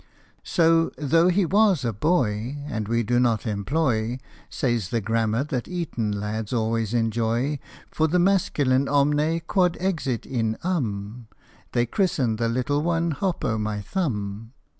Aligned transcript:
So, 0.41 0.89
though 0.97 1.27
he 1.27 1.45
was 1.45 1.85
a 1.85 1.93
boy, 1.93 2.57
And 2.65 2.87
we 2.87 3.03
do 3.03 3.19
not 3.19 3.45
employ 3.45 4.17
Says 4.49 4.89
the 4.89 4.99
grammar 4.99 5.43
that 5.43 5.67
Eton 5.67 6.11
lads 6.13 6.51
always 6.51 6.95
enjoy 6.95 7.59
For 7.91 8.07
the 8.07 8.17
masculine 8.17 8.89
omne 8.89 9.41
quod 9.41 9.77
exit 9.79 10.25
in 10.25 10.57
urn, 10.65 11.27
They 11.73 11.85
christened 11.85 12.39
the 12.39 12.49
little 12.49 12.81
one 12.81 13.11
Hop 13.11 13.45
o' 13.45 13.59
my 13.59 13.79
Thumb. 13.83 14.53